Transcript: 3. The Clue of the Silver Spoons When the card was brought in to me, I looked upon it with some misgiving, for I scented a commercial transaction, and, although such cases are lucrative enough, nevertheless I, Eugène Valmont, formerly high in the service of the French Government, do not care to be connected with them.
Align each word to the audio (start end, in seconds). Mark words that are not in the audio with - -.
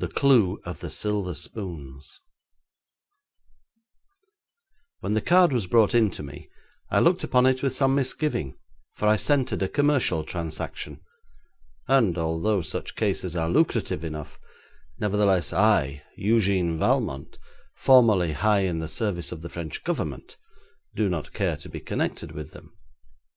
3. 0.00 0.08
The 0.08 0.12
Clue 0.14 0.60
of 0.64 0.80
the 0.80 0.90
Silver 0.90 1.32
Spoons 1.32 2.18
When 4.98 5.14
the 5.14 5.20
card 5.20 5.52
was 5.52 5.68
brought 5.68 5.94
in 5.94 6.10
to 6.10 6.24
me, 6.24 6.50
I 6.90 6.98
looked 6.98 7.22
upon 7.22 7.46
it 7.46 7.62
with 7.62 7.72
some 7.72 7.94
misgiving, 7.94 8.58
for 8.94 9.06
I 9.06 9.14
scented 9.14 9.62
a 9.62 9.68
commercial 9.68 10.24
transaction, 10.24 11.02
and, 11.86 12.18
although 12.18 12.62
such 12.62 12.96
cases 12.96 13.36
are 13.36 13.48
lucrative 13.48 14.02
enough, 14.04 14.40
nevertheless 14.98 15.52
I, 15.52 16.02
Eugène 16.18 16.76
Valmont, 16.76 17.38
formerly 17.76 18.32
high 18.32 18.62
in 18.62 18.80
the 18.80 18.88
service 18.88 19.30
of 19.30 19.40
the 19.40 19.48
French 19.48 19.84
Government, 19.84 20.36
do 20.96 21.08
not 21.08 21.32
care 21.32 21.56
to 21.58 21.68
be 21.68 21.78
connected 21.78 22.32
with 22.32 22.50
them. 22.50 22.76